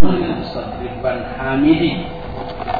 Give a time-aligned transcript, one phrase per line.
[0.00, 1.92] Ridwan Hamidi.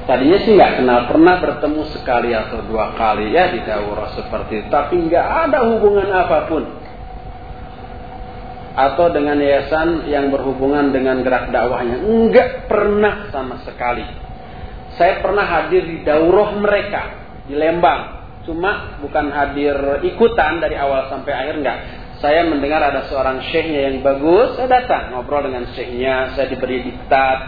[0.06, 4.68] Tadinya sih nggak kenal, pernah bertemu sekali atau dua kali ya di daurah seperti itu,
[4.70, 6.62] tapi nggak ada hubungan apa pun.
[8.76, 14.04] Atau dengan yayasan yang berhubungan dengan gerak dakwahnya, nggak pernah sama sekali.
[15.00, 17.02] Saya pernah hadir di daurah mereka
[17.48, 18.00] di Lembang,
[18.44, 21.78] cuma bukan hadir ikutan dari awal sampai akhir nggak
[22.16, 27.38] saya mendengar ada seorang syekhnya yang bagus, saya datang ngobrol dengan syekhnya, saya diberi diktat,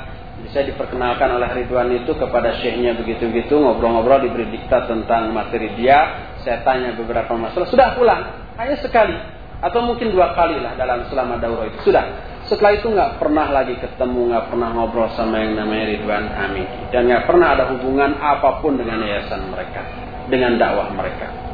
[0.52, 6.60] saya diperkenalkan oleh Ridwan itu kepada syekhnya begitu-begitu, ngobrol-ngobrol diberi diktat tentang materi dia, saya
[6.68, 9.16] tanya beberapa masalah, sudah pulang, hanya sekali,
[9.64, 12.04] atau mungkin dua kali lah dalam selama daurah itu, sudah.
[12.48, 17.08] Setelah itu nggak pernah lagi ketemu, nggak pernah ngobrol sama yang namanya Ridwan Hamid, dan
[17.08, 19.80] nggak pernah ada hubungan apa pun dengan yayasan mereka,
[20.28, 21.47] dengan dakwah mereka.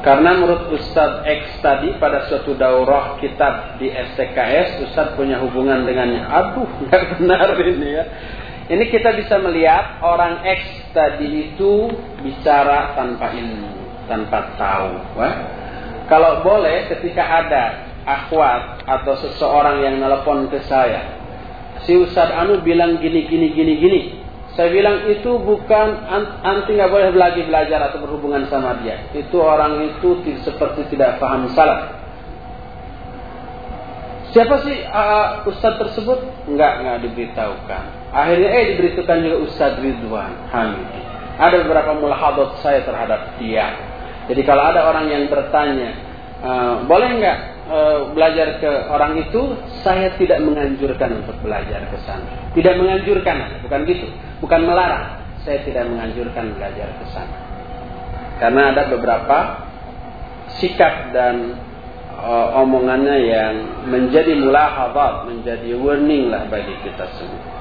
[0.00, 6.24] Karena menurut Ustadz X tadi pada suatu daurah kitab di STKS, Ustadz punya hubungan dengannya.
[6.24, 8.04] Aduh, nggak benar ini ya.
[8.70, 11.90] Ini kita bisa melihat orang X tadi itu
[12.24, 13.70] bicara tanpa ilmu,
[14.08, 15.20] tanpa tahu.
[15.20, 15.34] Wah.
[16.08, 17.64] Kalau boleh ketika ada
[18.08, 21.18] akhwat atau seseorang yang nelpon ke saya,
[21.84, 24.00] si Ustadz Anu bilang gini gini gini gini,
[24.60, 26.04] saya bilang itu bukan
[26.44, 29.08] anti nggak boleh lagi belajar atau berhubungan sama dia.
[29.16, 31.96] Itu orang itu seperti tidak paham salah.
[34.36, 36.44] Siapa sih uh, ustadz tersebut?
[36.44, 37.84] Enggak, enggak diberitahukan.
[38.12, 41.02] Akhirnya eh diberitahukan juga Ustadz Ridwan Hamidi.
[41.40, 43.80] Ada beberapa mulahadat saya terhadap dia.
[44.28, 45.96] Jadi kalau ada orang yang bertanya,
[46.44, 49.54] uh, boleh enggak uh, belajar ke orang itu?
[49.86, 52.50] Saya tidak menganjurkan untuk belajar ke sana.
[52.52, 54.10] Tidak menganjurkan, bukan gitu
[54.42, 55.22] bukan melarang.
[55.46, 57.36] Saya tidak menganjurkan belajar ke sana.
[58.40, 59.38] Karena ada beberapa
[60.60, 61.56] sikap dan
[62.16, 63.54] uh, omongannya yang
[63.88, 67.59] menjadi mulahadat, menjadi warning lah bagi kita semua.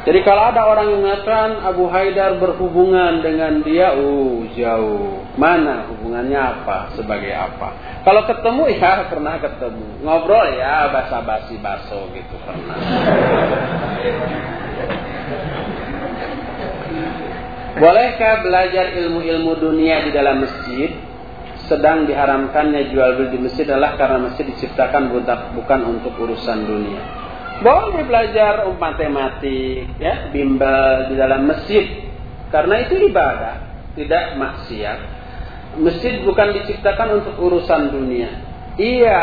[0.00, 5.20] Jadi kalau ada orang yang mengatakan Abu Haidar berhubungan dengan dia, uh jauh.
[5.36, 6.96] Mana hubungannya apa?
[6.96, 8.00] Sebagai apa?
[8.00, 10.00] Kalau ketemu ya pernah ketemu.
[10.00, 12.80] Ngobrol ya basa-basi baso gitu pernah.
[17.80, 20.90] Bolehkah belajar ilmu-ilmu dunia di dalam masjid?
[21.70, 25.12] Sedang diharamkannya jual beli di masjid adalah karena masjid diciptakan
[25.54, 27.29] bukan untuk urusan dunia.
[27.60, 32.08] Boleh belajar matematik, ya, bimbel di dalam masjid.
[32.48, 34.98] Karena itu ibadah, tidak maksiat.
[35.78, 38.30] Masjid bukan diciptakan untuk urusan dunia.
[38.80, 39.20] Iya,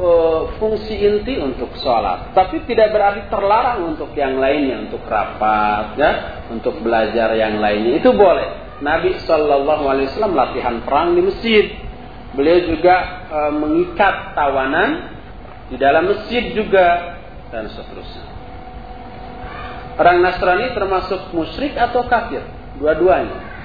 [0.00, 6.12] uh, fungsi inti untuk sholat, tapi tidak berarti terlarang untuk yang lainnya, untuk rapat, ya,
[6.48, 8.80] untuk belajar yang lainnya itu boleh.
[8.80, 11.64] Nabi Wasallam latihan perang di masjid.
[12.36, 15.16] Beliau juga uh, mengikat tawanan
[15.72, 17.15] di dalam masjid juga
[17.54, 18.26] dan seterusnya.
[19.96, 22.44] Orang Nasrani termasuk musyrik atau kafir?
[22.76, 23.56] Dua-duanya.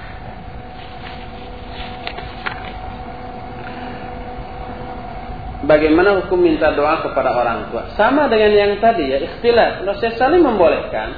[5.62, 7.94] bagaimana hukum minta doa kepada orang tua?
[7.94, 9.82] Sama dengan yang tadi ya, ikhtilaf.
[9.82, 11.08] Kalau saling membolehkan,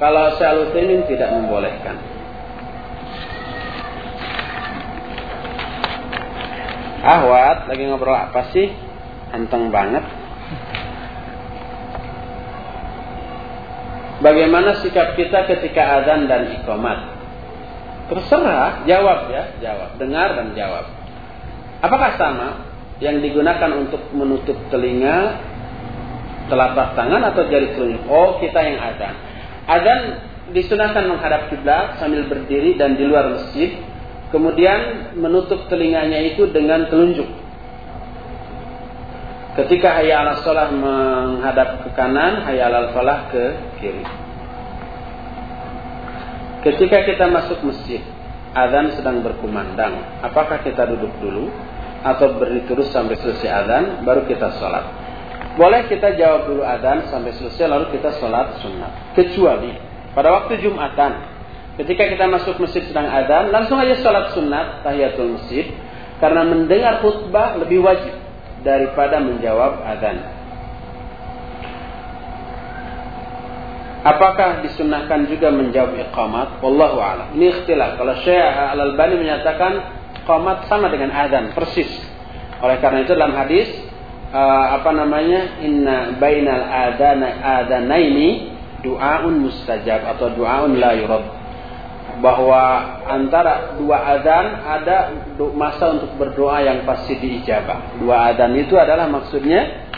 [0.00, 0.66] kalau saya
[1.06, 1.96] tidak membolehkan.
[7.00, 8.68] Ahwat lagi ngobrol apa sih?
[9.32, 10.04] Anteng banget.
[14.20, 17.16] Bagaimana sikap kita ketika azan dan ikomat?
[18.12, 19.96] Terserah, jawab ya, jawab.
[19.96, 20.92] Dengar dan jawab.
[21.80, 22.70] Apakah sama?
[23.00, 25.40] yang digunakan untuk menutup telinga
[26.52, 28.04] telapak tangan atau jari telunjuk.
[28.06, 29.14] Oh, kita yang adzan.
[29.64, 30.00] Adzan
[30.52, 33.80] disunahkan menghadap kiblat sambil berdiri dan di luar masjid.
[34.30, 37.26] Kemudian menutup telinganya itu dengan telunjuk.
[39.50, 43.44] Ketika hayya ala sholah menghadap ke kanan, hayya ala falah ke
[43.82, 44.06] kiri.
[46.62, 48.04] Ketika kita masuk masjid,
[48.54, 50.22] adzan sedang berkumandang.
[50.22, 51.50] Apakah kita duduk dulu
[52.00, 54.84] atau berdiri terus sampai selesai adzan baru kita sholat.
[55.58, 59.18] Boleh kita jawab dulu adzan sampai selesai lalu kita sholat sunat.
[59.18, 59.74] Kecuali
[60.14, 61.12] pada waktu Jumatan
[61.80, 65.70] ketika kita masuk masjid sedang adzan langsung aja sholat sunat tahiyatul masjid
[66.20, 68.19] karena mendengar khutbah lebih wajib
[68.60, 70.18] daripada menjawab adzan.
[74.00, 76.64] Apakah disunahkan juga menjawab iqamat?
[76.64, 77.36] Wallahu a'lam.
[77.36, 78.00] Ini ikhtilaf.
[78.00, 79.72] Kalau Syekh Al-Albani menyatakan
[80.24, 81.88] Qomat sama dengan adzan persis.
[82.60, 83.68] Oleh karena itu dalam hadis
[84.32, 87.28] uh, apa namanya inna bainal adana
[87.60, 88.52] adanaini
[88.84, 91.39] du'aun mustajab atau du'aun la yurad
[92.20, 92.62] bahwa
[93.08, 94.96] antara dua adzan ada
[95.56, 97.96] masa untuk berdoa yang pasti diijabah.
[98.00, 99.88] Dua adzan itu adalah maksudnya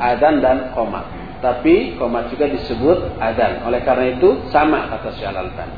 [0.00, 1.06] adzan dan qomat.
[1.40, 3.64] tapi komat juga disebut adzan.
[3.64, 5.76] Oleh karena itu sama kata Syekh Al-Albani.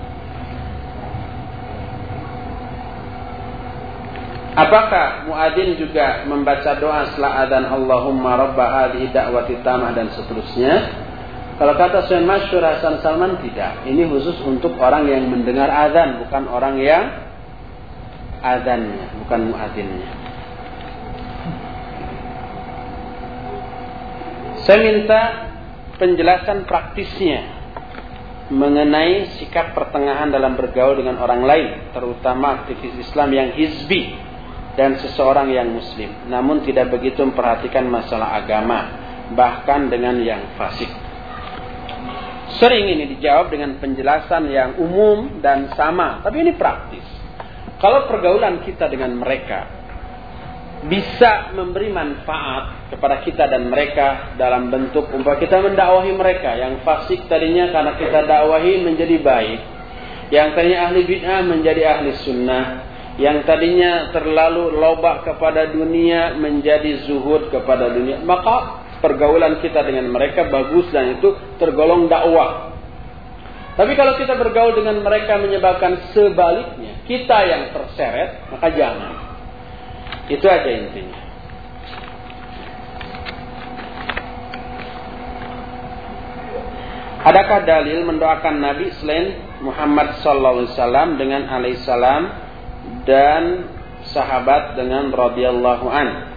[4.53, 11.02] Apakah muadzin juga membaca doa setelah adzan Allahumma rabba hadhihi da'wati tamah dan seterusnya?
[11.53, 13.85] Kalau kata Syekh Masyur Hasan Salman tidak.
[13.85, 17.05] Ini khusus untuk orang yang mendengar adzan, bukan orang yang
[18.41, 20.11] adzannya, bukan muadzinnya.
[24.63, 25.21] Saya minta
[25.99, 27.63] penjelasan praktisnya
[28.53, 34.13] mengenai sikap pertengahan dalam bergaul dengan orang lain, terutama aktivis Islam yang hizbi
[34.77, 38.89] dan seseorang yang muslim, namun tidak begitu memperhatikan masalah agama,
[39.37, 40.89] bahkan dengan yang fasik.
[42.61, 47.05] Sering ini dijawab dengan penjelasan yang umum dan sama, tapi ini praktis.
[47.81, 49.83] Kalau pergaulan kita dengan mereka
[50.83, 56.59] bisa memberi manfaat kepada kita dan mereka dalam bentuk umpah kita mendakwahi mereka.
[56.59, 59.61] Yang fasik tadinya karena kita dakwahi menjadi baik.
[60.35, 62.67] Yang tadinya ahli bid'ah menjadi ahli sunnah.
[63.21, 68.19] Yang tadinya terlalu lobak kepada dunia menjadi zuhud kepada dunia.
[68.25, 72.73] Maka pergaulan kita dengan mereka bagus dan itu tergolong dakwah
[73.75, 79.33] tapi kalau kita bergaul dengan mereka menyebabkan sebaliknya kita yang terseret maka jangan
[80.31, 81.21] itu aja intinya.
[87.23, 92.23] Adakah dalil mendoakan Nabi selain Muhammad sallallahu alaihi wasallam dengan alaihissalam
[93.07, 93.43] dan
[94.11, 96.32] sahabat dengan radhiyallahu an?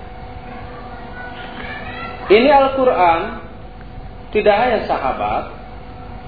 [2.26, 3.22] Ini Al-Qur'an
[4.34, 5.44] tidak hanya sahabat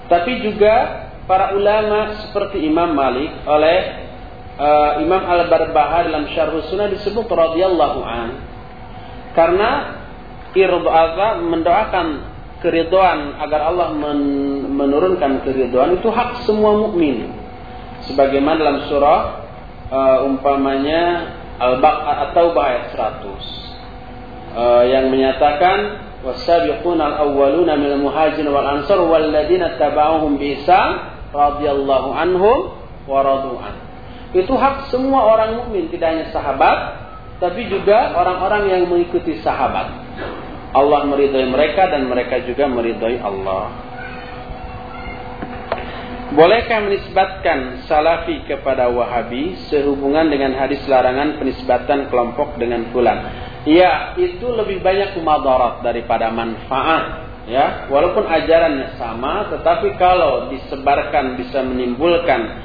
[0.07, 3.79] tapi juga para ulama seperti Imam Malik oleh
[4.55, 8.29] uh, Imam Al-Barbahar dalam Syarh Sunnah disebut radhiyallahu an.
[9.35, 9.69] Karena
[10.55, 12.07] irdha mendoakan
[12.63, 14.19] keridhaan agar Allah men
[14.73, 17.27] menurunkan keridhaan itu hak semua mukmin.
[18.07, 19.21] Sebagaimana dalam surah
[19.91, 23.66] uh, umpamanya Al-Baqarah atau ayat 100
[24.57, 32.73] uh, yang menyatakan wasabiquna al-awwaluna minal muhajirin wal ansar walladzina tabauhum bi ihsan radhiyallahu anhum
[33.05, 33.21] wa
[34.35, 36.77] itu hak semua orang mukmin, tidak hanya sahabat,
[37.39, 39.87] tapi juga orang-orang yang mengikuti sahabat.
[40.75, 43.71] Allah meridhai mereka dan mereka juga meridhai Allah.
[46.35, 53.31] Bolehkah menisbatkan salafi kepada wahabi sehubungan dengan hadis larangan penisbatan kelompok dengan fulan?
[53.67, 57.27] Ya, itu lebih banyak madarat daripada manfaat.
[57.47, 62.59] Ya, walaupun ajarannya sama, tetapi kalau disebarkan bisa menimbulkan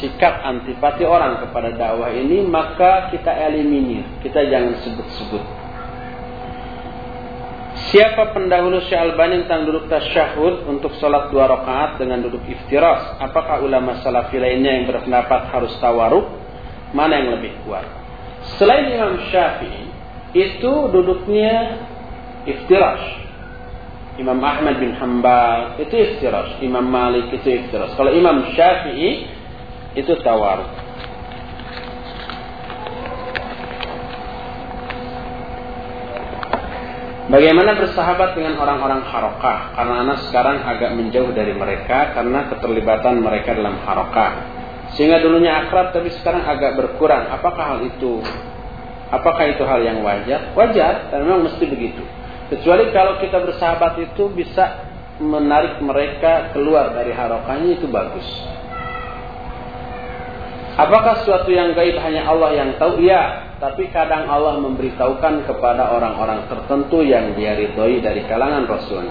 [0.00, 5.44] sikap antipati orang kepada dakwah ini maka kita eliminir, kita jangan sebut-sebut.
[7.88, 13.16] Siapa pendahulu Syekh Albani tentang duduk tasyahud untuk sholat dua rakaat dengan duduk iftiras?
[13.16, 16.28] Apakah ulama salafi lainnya yang berpendapat harus tawaruk?
[16.92, 17.88] Mana yang lebih kuat?
[18.60, 19.87] Selain Imam Syafi'i,
[20.36, 21.80] itu duduknya
[22.44, 23.00] iftiras.
[24.18, 26.58] Imam Ahmad bin Hambal itu iftiras.
[26.58, 27.94] Imam Malik itu iftiras.
[27.94, 29.30] Kalau Imam Syafi'i
[29.94, 30.88] itu tawar.
[37.28, 39.76] Bagaimana bersahabat dengan orang-orang harokah?
[39.76, 44.32] Karena anak sekarang agak menjauh dari mereka karena keterlibatan mereka dalam harokah.
[44.96, 47.28] Sehingga dulunya akrab tapi sekarang agak berkurang.
[47.28, 48.24] Apakah hal itu?
[49.08, 50.52] Apakah itu hal yang wajar?
[50.52, 52.04] Wajar, dan memang mesti begitu.
[52.52, 54.88] Kecuali kalau kita bersahabat itu bisa
[55.20, 58.24] menarik mereka keluar dari harokahnya itu bagus.
[60.78, 63.02] Apakah sesuatu yang gaib hanya Allah yang tahu?
[63.02, 69.10] Ya, tapi kadang Allah memberitahukan kepada orang-orang tertentu yang dia ridhoi dari kalangan Rasul.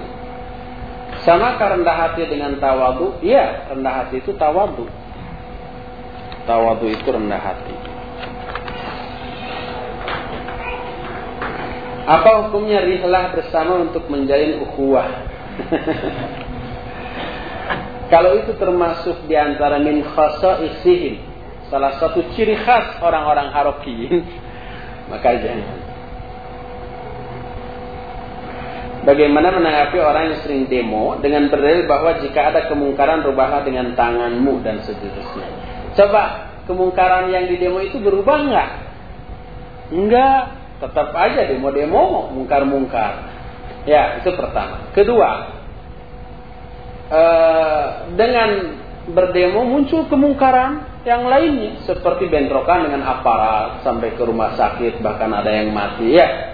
[1.27, 3.19] Sama rendah hati dengan tawadu?
[3.19, 4.87] Ya, rendah hati itu tawadu.
[6.47, 7.75] Tawadu itu rendah hati.
[12.07, 15.11] Apa hukumnya rihlah bersama untuk menjalin ukhuwah?
[18.11, 21.19] Kalau itu termasuk di antara min khasa'isihim
[21.67, 24.23] salah satu ciri khas orang-orang haroki
[25.11, 25.87] maka jangan
[29.07, 34.59] Bagaimana menanggapi orang yang sering demo dengan berdalil bahwa jika ada kemungkaran rubahlah dengan tanganmu
[34.67, 35.47] dan seterusnya.
[35.95, 38.69] Coba kemungkaran yang di demo itu berubah enggak?
[39.95, 43.35] Enggak, tetap aja demo-demo mungkar-mungkar.
[43.87, 44.91] Ya, itu pertama.
[44.91, 45.29] Kedua,
[47.07, 47.85] eh,
[48.19, 48.49] dengan
[49.07, 55.47] berdemo muncul kemungkaran, yang lainnya seperti bentrokan dengan aparat sampai ke rumah sakit bahkan ada
[55.47, 56.51] yang mati ya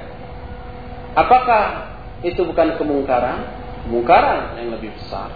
[1.18, 1.89] apakah
[2.22, 5.27] itu bukan kemungkaran Mungkaran yang lebih besar.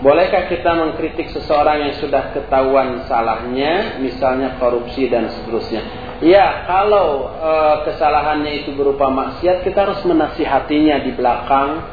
[0.00, 5.84] Bolehkah kita mengkritik seseorang yang sudah ketahuan salahnya, misalnya korupsi dan seterusnya?
[6.24, 7.52] Ya, kalau e,
[7.84, 11.84] kesalahannya itu berupa maksiat, kita harus menasihatinya di belakang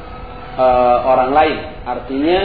[0.55, 0.65] e,
[1.03, 1.57] orang lain.
[1.83, 2.39] Artinya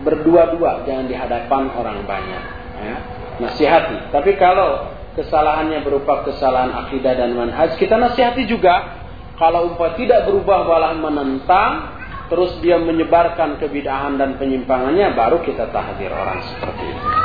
[0.00, 2.44] berdua-dua, jangan di hadapan orang banyak.
[2.80, 2.96] Ya.
[3.36, 4.14] Nasihati.
[4.16, 9.04] Tapi kalau kesalahannya berupa kesalahan akidah dan manhaj, kita nasihati juga.
[9.34, 11.90] Kalau umpah tidak berubah malah menentang,
[12.30, 17.23] terus dia menyebarkan kebidahan dan penyimpangannya, baru kita tahdir orang seperti itu.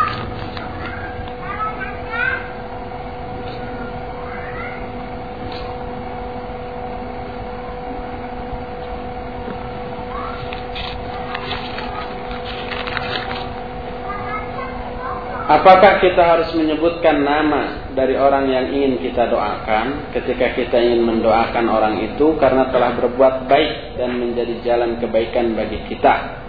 [15.50, 21.66] Apakah kita harus menyebutkan nama dari orang yang ingin kita doakan ketika kita ingin mendoakan
[21.66, 26.46] orang itu karena telah berbuat baik dan menjadi jalan kebaikan bagi kita?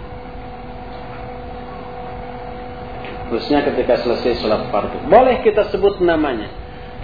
[3.33, 5.09] Khususnya ketika selesai sholat fardu.
[5.09, 6.53] Boleh kita sebut namanya.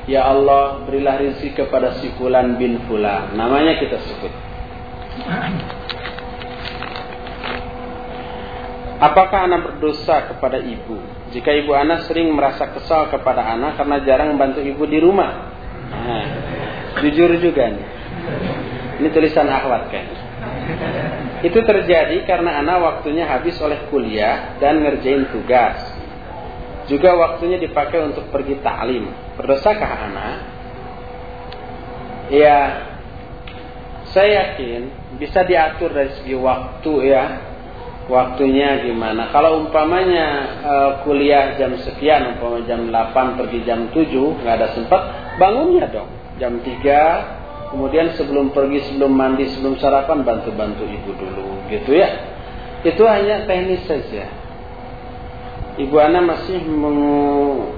[0.06, 3.34] Ya Allah, berilah rezeki kepada si Fulan bin Fulan.
[3.34, 4.30] Namanya kita sebut.
[9.02, 11.17] Apakah anak berdosa kepada ibu?
[11.28, 15.52] Jika ibu anak sering merasa kesal kepada anak karena jarang membantu ibu di rumah.
[15.92, 16.26] Nah,
[17.04, 17.88] jujur juga nih.
[19.04, 20.06] Ini tulisan akhwat kan.
[21.46, 25.78] Itu terjadi karena anak waktunya habis oleh kuliah dan ngerjain tugas.
[26.88, 29.12] Juga waktunya dipakai untuk pergi ta'lim.
[29.36, 30.36] Berdosakah anak?
[32.32, 32.58] Ya,
[34.16, 37.24] saya yakin bisa diatur dari segi waktu ya
[38.08, 39.30] waktunya gimana.
[39.32, 40.28] Kalau umpamanya
[40.64, 45.02] uh, kuliah jam sekian, umpamanya jam 8 pergi jam 7, nggak ada sempat,
[45.40, 46.10] bangunnya dong.
[46.40, 52.10] Jam 3, kemudian sebelum pergi, sebelum mandi, sebelum sarapan, bantu-bantu ibu dulu, gitu ya.
[52.86, 54.28] Itu hanya teknis saja.
[55.78, 57.70] Ibu Ana masih mengu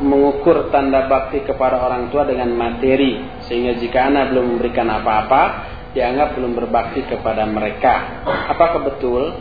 [0.00, 6.38] mengukur tanda bakti kepada orang tua dengan materi, sehingga jika Ana belum memberikan apa-apa, dianggap
[6.38, 8.22] belum berbakti kepada mereka.
[8.50, 9.34] Apakah betul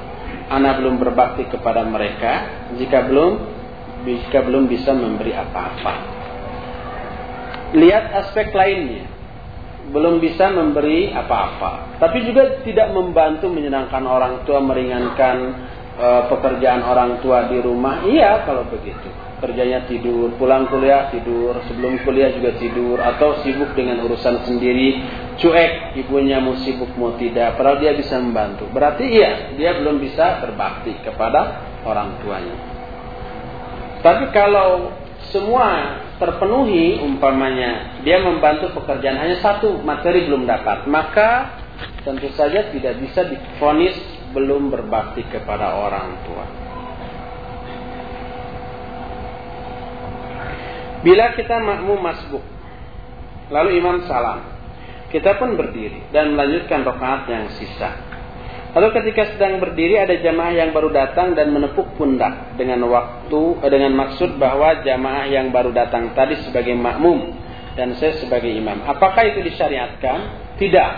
[0.50, 3.32] anak belum berbakti kepada mereka jika belum
[4.06, 5.94] jika belum bisa memberi apa-apa?
[7.78, 9.06] Lihat aspek lainnya.
[9.90, 15.38] Belum bisa memberi apa-apa, tapi juga tidak membantu menyenangkan orang tua, meringankan
[15.98, 18.06] uh, pekerjaan orang tua di rumah.
[18.06, 24.04] Iya kalau begitu kerjanya tidur, pulang kuliah tidur, sebelum kuliah juga tidur, atau sibuk dengan
[24.04, 25.00] urusan sendiri,
[25.40, 28.68] cuek, ibunya mau sibuk mau tidak, padahal dia bisa membantu.
[28.70, 32.56] Berarti iya, dia belum bisa berbakti kepada orang tuanya.
[34.00, 34.94] Tapi kalau
[35.32, 41.60] semua terpenuhi, umpamanya dia membantu pekerjaan hanya satu materi belum dapat, maka
[42.04, 43.96] tentu saja tidak bisa difonis
[44.36, 46.46] belum berbakti kepada orang tua.
[51.00, 52.44] Bila kita makmum masbuk,
[53.48, 54.59] lalu imam salam,
[55.10, 58.10] kita pun berdiri dan melanjutkan rakaat yang sisa.
[58.70, 63.70] Lalu ketika sedang berdiri ada jamaah yang baru datang dan menepuk pundak dengan waktu eh,
[63.74, 67.34] dengan maksud bahwa jamaah yang baru datang tadi sebagai makmum
[67.74, 68.86] dan saya sebagai imam.
[68.86, 70.18] Apakah itu disyariatkan?
[70.62, 70.92] Tidak.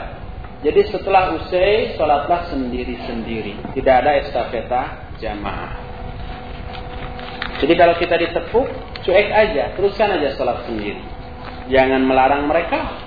[0.61, 3.71] Jadi setelah usai sholatlah sendiri-sendiri.
[3.71, 5.71] Tidak ada estafeta jamaah.
[7.61, 8.67] Jadi kalau kita ditepuk
[9.05, 11.01] cuek aja, teruskan aja sholat sendiri.
[11.69, 12.97] Jangan melarang mereka,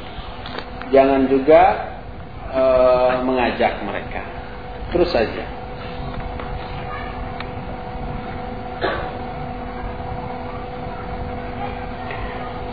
[0.94, 1.62] jangan juga
[2.54, 2.62] e,
[3.26, 4.22] mengajak mereka.
[4.94, 5.44] Terus saja.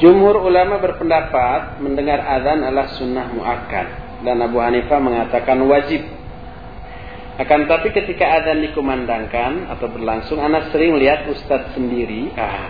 [0.01, 3.85] Jumhur ulama berpendapat mendengar azan adalah sunnah muakkad
[4.25, 6.01] dan Abu Hanifah mengatakan wajib
[7.41, 12.29] akan tapi ketika adzan dikumandangkan atau berlangsung, anak sering lihat ustadz sendiri.
[12.37, 12.69] Ah.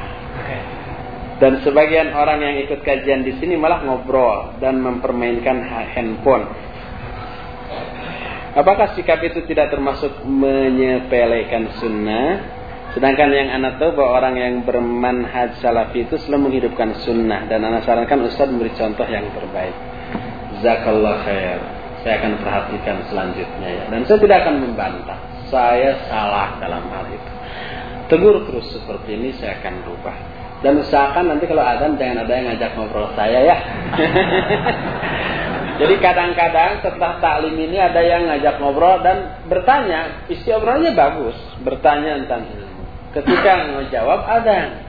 [1.42, 6.46] Dan sebagian orang yang ikut kajian di sini malah ngobrol dan mempermainkan handphone.
[8.54, 12.62] Apakah sikap itu tidak termasuk menyepelekan sunnah?
[12.94, 17.50] Sedangkan yang anak tahu bahwa orang yang bermanhaj salafi itu selalu menghidupkan sunnah.
[17.50, 19.74] Dan anak sarankan Ustaz memberi contoh yang terbaik.
[20.62, 23.84] Zakallah khair saya akan perhatikan selanjutnya ya.
[23.90, 25.20] Dan saya tidak akan membantah.
[25.50, 27.32] Saya salah dalam hal itu.
[28.10, 30.41] Tegur terus seperti ini saya akan rubah.
[30.62, 33.58] Dan usahakan nanti kalau ada jangan ada yang ngajak ngobrol saya ya.
[35.82, 41.34] Jadi kadang-kadang setelah taklim ini ada yang ngajak ngobrol dan bertanya, isi obrolannya bagus,
[41.66, 42.84] bertanya tentang ilmu.
[43.18, 44.86] Ketika ngejawab ada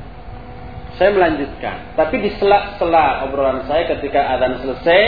[1.01, 1.97] saya melanjutkan.
[1.97, 5.01] Tapi di sela-sela obrolan saya ketika adzan selesai,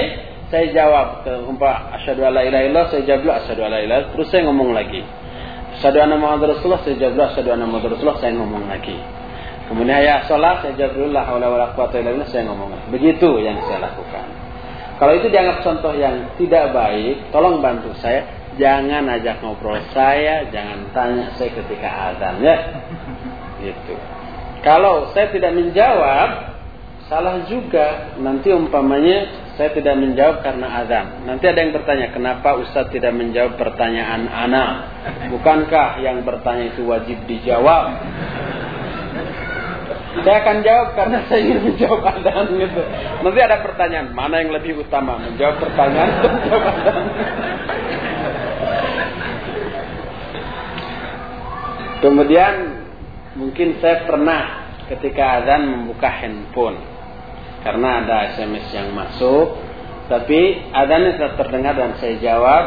[0.49, 4.49] saya jawab ke umpah asyhadu alla ilaha illallah, saya jawab asyhadu alla ilaha terus saya
[4.49, 5.05] ngomong lagi.
[5.77, 8.97] Asyhadu anna Muhammad Rasulullah, saya jawab asyhadu anna Muhammad Rasulullah, saya ngomong lagi.
[9.65, 12.93] Kemudian ya sholat, saya jawab dulu la haula wala quwata illa billah, saya ngomong.
[12.93, 14.27] Begitu yang saya lakukan.
[14.95, 18.45] Kalau itu dianggap contoh yang tidak baik, tolong bantu saya.
[18.55, 22.57] Jangan ajak ngobrol saya, jangan tanya saya ketika azan ya.
[23.59, 23.95] Gitu.
[24.63, 26.55] Kalau saya tidak menjawab,
[27.11, 28.15] salah juga.
[28.23, 29.27] Nanti umpamanya
[29.59, 31.07] saya tidak menjawab karena azan.
[31.27, 34.67] Nanti ada yang bertanya, kenapa Ustaz tidak menjawab pertanyaan ana?
[35.35, 37.99] Bukankah yang bertanya itu wajib dijawab?
[40.23, 42.83] Saya akan jawab karena saya ingin menjawab azan gitu.
[43.27, 45.19] Nanti ada pertanyaan, mana yang lebih utama?
[45.19, 47.05] Menjawab pertanyaan atau menjawab azan?
[52.05, 52.55] Kemudian
[53.35, 56.79] mungkin saya pernah ketika azan membuka handphone
[57.65, 59.57] karena ada SMS yang masuk
[60.13, 62.65] tapi adanya tetap terdengar dan saya jawab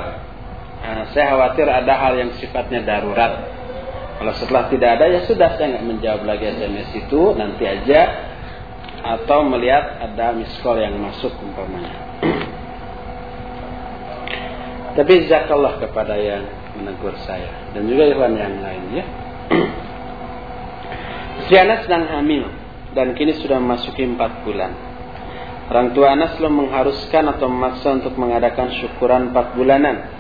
[0.82, 3.57] uh, saya khawatir ada hal yang sifatnya darurat
[4.18, 7.38] kalau setelah tidak ada ya sudah saya nggak menjawab lagi SMS itu.
[7.38, 8.02] Nanti aja.
[8.98, 11.94] Atau melihat ada miss call yang masuk umpamanya.
[14.98, 16.50] Tapi zakallah kepada yang
[16.82, 17.70] menegur saya.
[17.78, 19.06] Dan juga ikhwan yang lain ya.
[21.46, 22.50] Istri sedang hamil.
[22.98, 24.74] Dan kini sudah memasuki empat bulan.
[25.70, 30.17] Orang tua anak selalu mengharuskan atau memaksa untuk mengadakan syukuran empat bulanan.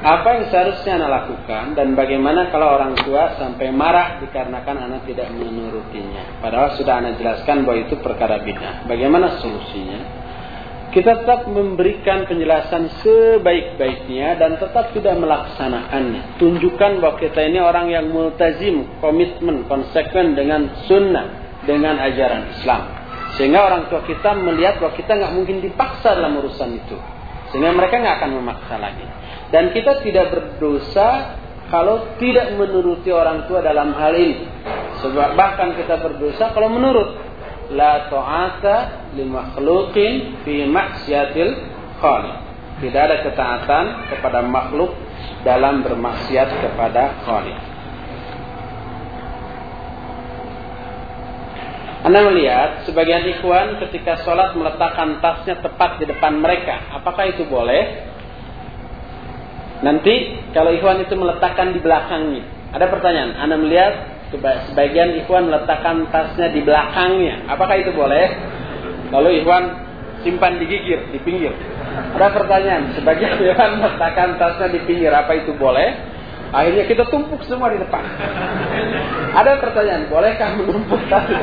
[0.00, 5.28] Apa yang seharusnya anak lakukan dan bagaimana kalau orang tua sampai marah dikarenakan anak tidak
[5.28, 6.40] menurutinya.
[6.40, 8.88] Padahal sudah anak jelaskan bahwa itu perkara bid'ah.
[8.88, 10.00] Bagaimana solusinya?
[10.90, 16.40] Kita tetap memberikan penjelasan sebaik-baiknya dan tetap tidak melaksanakannya.
[16.40, 22.82] Tunjukkan bahwa kita ini orang yang multazim, komitmen, konsekuen dengan sunnah, dengan ajaran Islam.
[23.36, 27.19] Sehingga orang tua kita melihat bahwa kita nggak mungkin dipaksa dalam urusan itu.
[27.50, 29.06] Sehingga mereka nggak akan memaksa lagi.
[29.50, 31.38] Dan kita tidak berdosa
[31.70, 34.46] kalau tidak menuruti orang tua dalam hal ini.
[35.02, 37.30] Sebab bahkan kita berdosa kalau menurut.
[37.70, 41.50] La ta'ata li makhluqin fi maksiatil
[42.02, 42.36] khaliq.
[42.82, 44.90] Tidak ada ketaatan kepada makhluk
[45.46, 47.69] dalam bermaksiat kepada khaliq.
[52.00, 56.96] Anda melihat sebagian ikhwan ketika sholat meletakkan tasnya tepat di depan mereka.
[56.96, 58.08] Apakah itu boleh?
[59.84, 62.44] Nanti kalau ikhwan itu meletakkan di belakangnya.
[62.72, 63.36] Ada pertanyaan.
[63.36, 63.92] Anda melihat
[64.72, 67.44] sebagian ikhwan meletakkan tasnya di belakangnya.
[67.52, 68.26] Apakah itu boleh?
[69.12, 69.64] Lalu ikhwan
[70.24, 71.52] simpan di gigir, di pinggir.
[72.16, 72.96] Ada pertanyaan.
[72.96, 75.12] Sebagian ikhwan meletakkan tasnya di pinggir.
[75.12, 76.09] Apa itu boleh?
[76.50, 78.02] Akhirnya kita tumpuk semua di depan.
[79.38, 81.38] Ada pertanyaan, bolehkah menumpuk tas di?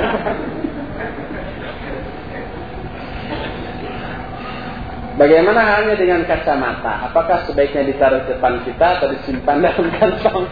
[5.17, 7.09] Bagaimana halnya dengan kacamata?
[7.09, 10.45] Apakah sebaiknya ditaruh di depan kita atau disimpan dalam kantong?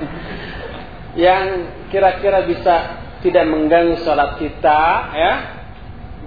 [1.13, 4.81] Yang kira-kira bisa tidak mengganggu sholat kita,
[5.13, 5.33] ya,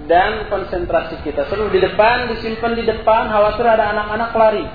[0.07, 1.51] dan konsentrasi kita.
[1.51, 4.65] Selalu di depan, disimpan di depan, khawatir ada anak-anak lari.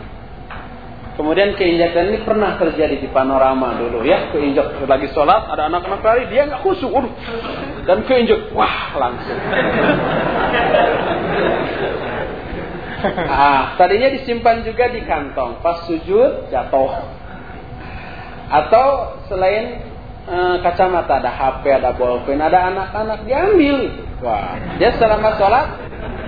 [1.15, 4.35] Kemudian keinjakan ini pernah terjadi di panorama dulu ya.
[4.35, 6.91] Keinjak lagi sholat, ada anak-anak lari, dia nggak khusyuk.
[7.87, 9.39] Dan keinjak, wah langsung.
[13.31, 15.63] ah, tadinya disimpan juga di kantong.
[15.63, 16.93] Pas sujud, jatuh.
[18.51, 18.87] Atau
[19.31, 19.87] selain
[20.27, 24.03] e, kacamata, ada HP, ada bolpen, ada anak-anak, diambil.
[24.19, 25.79] Wah, dia selama sholat,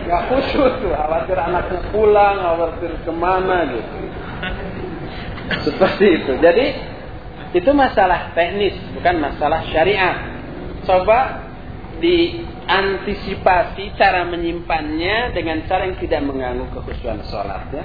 [0.07, 0.94] nggak khusyuk tuh.
[0.94, 4.06] Khawatir anaknya pulang, khawatir ke mana gitu.
[5.66, 6.33] Seperti itu.
[6.40, 6.66] Jadi
[7.55, 10.16] itu masalah teknis, bukan masalah syariat.
[10.85, 11.49] Coba
[11.96, 17.85] diantisipasi cara menyimpannya dengan cara yang tidak mengganggu kekhusyuan sholat ya.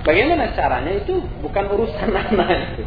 [0.00, 2.84] Bagaimana caranya itu bukan urusan anak itu.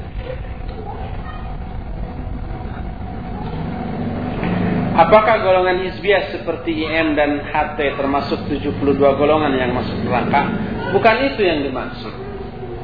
[4.94, 10.54] Apakah golongan hizbiyah seperti IM dan HT termasuk 72 golongan yang masuk neraka?
[10.94, 12.33] Bukan itu yang dimaksud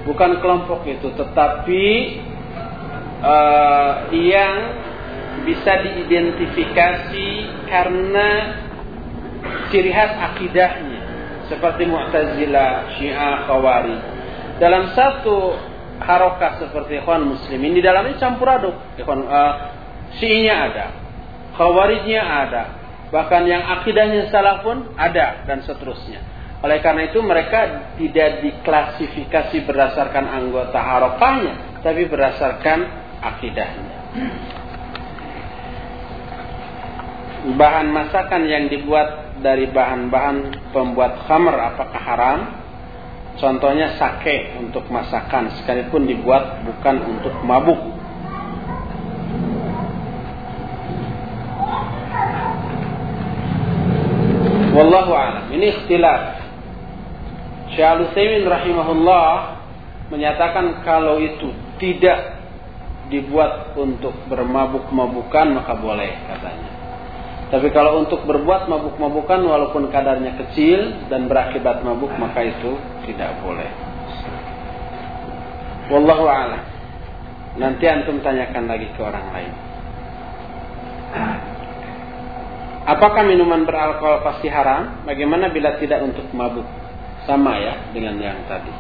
[0.10, 1.86] bukan kelompok itu, tetapi
[3.22, 4.58] uh, yang
[5.46, 7.30] bisa diidentifikasi
[7.70, 8.30] karena
[9.70, 11.02] ciri khas akidahnya
[11.48, 13.98] seperti Mu'tazilah, Syiah, Khawari.
[14.58, 15.56] Dalam satu
[16.00, 18.76] harokah seperti ikhwan muslimin di dalamnya campur aduk.
[18.96, 19.54] Ikhwan uh,
[20.20, 20.86] Syiahnya ada,
[21.54, 22.64] Khawarijnya ada,
[23.14, 26.24] bahkan yang akidahnya salah pun ada dan seterusnya.
[26.60, 32.80] Oleh karena itu mereka tidak diklasifikasi berdasarkan anggota harokahnya, tapi berdasarkan
[33.24, 33.96] akidahnya.
[37.56, 42.40] Bahan masakan yang dibuat dari bahan-bahan pembuat khamr apakah haram?
[43.40, 47.80] Contohnya sake untuk masakan sekalipun dibuat bukan untuk mabuk.
[54.76, 55.52] Wallahu a'lam.
[55.56, 56.39] Ini ikhtilaf.
[57.80, 59.32] Syekh Al-Utsaimin rahimahullah
[60.12, 61.48] menyatakan kalau itu
[61.80, 62.44] tidak
[63.08, 66.72] dibuat untuk bermabuk-mabukan maka boleh katanya.
[67.56, 72.76] Tapi kalau untuk berbuat mabuk-mabukan walaupun kadarnya kecil dan berakibat mabuk maka itu
[73.08, 73.72] tidak boleh.
[75.88, 76.62] Wallahu a'lam.
[77.64, 79.54] Nanti antum tanyakan lagi ke orang lain.
[82.92, 85.08] Apakah minuman beralkohol pasti haram?
[85.08, 86.68] Bagaimana bila tidak untuk mabuk?
[87.30, 88.74] Sama ya dengan yang tadi.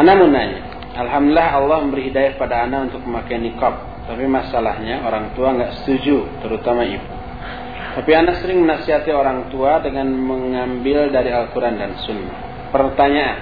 [0.00, 0.64] Ana mau nanya.
[0.96, 3.76] Alhamdulillah Allah memberi hidayah pada Ana untuk memakai nikab.
[4.08, 7.04] Tapi masalahnya orang tua nggak setuju, terutama ibu.
[8.00, 12.72] Tapi Ana sering menasihati orang tua dengan mengambil dari Al-Quran dan Sunnah.
[12.72, 13.38] Pertanyaan,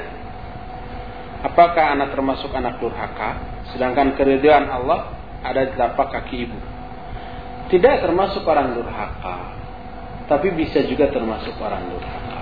[1.47, 3.39] apakah anak termasuk anak durhaka?
[3.71, 5.15] Sedangkan keriduan Allah
[5.47, 6.72] ada di tapak kaki ibu.
[7.71, 9.39] Tidak termasuk orang durhaka,
[10.27, 12.41] tapi bisa juga termasuk orang durhaka.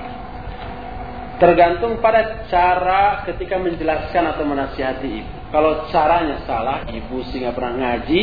[1.40, 5.37] Tergantung pada cara ketika menjelaskan atau menasihati ibu.
[5.50, 8.20] Kalau caranya salah, ibu sehingga pernah ngaji,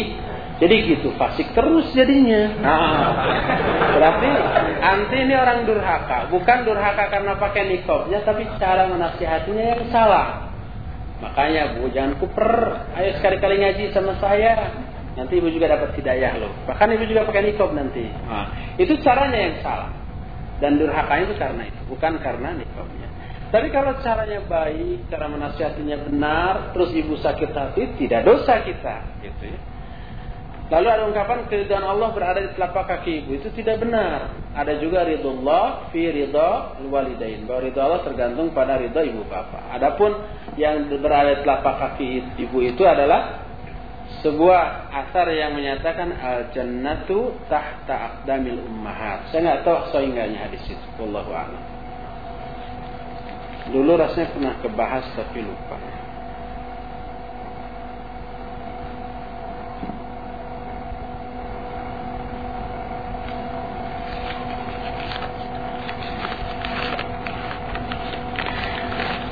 [0.57, 2.49] jadi gitu, fasik terus jadinya.
[2.61, 3.09] Nah,
[3.93, 4.29] berarti
[4.81, 6.33] anti ini orang durhaka.
[6.33, 10.49] Bukan durhaka karena pakai nikobnya, tapi cara menasihatinya yang salah.
[11.21, 12.53] Makanya bu, jangan kuper.
[12.93, 14.85] Ayo sekali-kali ngaji sama saya.
[15.17, 16.53] Nanti ibu juga dapat hidayah loh.
[16.69, 18.05] Bahkan ibu juga pakai nikob nanti.
[18.05, 19.89] Nah, itu caranya yang salah.
[20.61, 23.09] Dan durhakanya itu karena itu, bukan karena nikobnya.
[23.49, 29.53] Tapi kalau caranya baik, cara menasihatinya benar, terus ibu sakit hati, tidak dosa kita, gitu
[29.53, 29.59] ya.
[30.67, 34.35] Lalu ada ungkapan keridhaan Allah berada di telapak kaki ibu itu tidak benar.
[34.51, 37.47] Ada juga ridullah fi ridha walidain.
[37.47, 39.63] Bahwa ridha Allah tergantung pada ridha ibu bapak.
[39.79, 40.11] Adapun
[40.59, 42.07] yang berada di telapak kaki
[42.43, 43.46] ibu itu adalah
[44.23, 49.29] sebuah asar yang menyatakan al jannatu tahta aqdamil ummahat.
[49.29, 50.87] Saya nggak tahu sehingga hadis itu.
[50.97, 51.63] Wallahu a'lam.
[53.67, 55.75] Dulu rasanya pernah kebahas tapi lupa.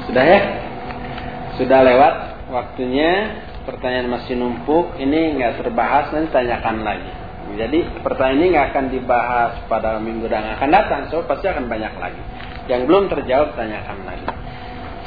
[0.05, 0.41] Sudah ya?
[1.59, 2.15] Sudah lewat
[2.51, 3.11] waktunya.
[3.65, 4.95] Pertanyaan masih numpuk.
[5.01, 7.11] Ini nggak terbahas nanti tanyakan lagi.
[7.55, 11.01] Jadi pertanyaan ini nggak akan dibahas pada minggu yang akan datang.
[11.09, 12.21] So pasti akan banyak lagi.
[12.69, 14.27] Yang belum terjawab tanyakan lagi.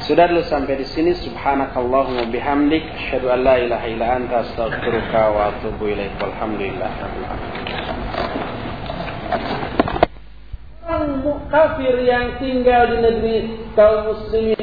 [0.07, 5.51] Sudah dulu sampai di sini subhanakallahumma bihamdik asyhadu an la ilaha illa anta astaghfiruka wa
[5.51, 6.15] atubu ilaik.
[6.23, 6.91] Walhamdulillah.
[11.49, 13.35] Kafir yang tinggal di negeri
[13.73, 14.57] kaum muslimin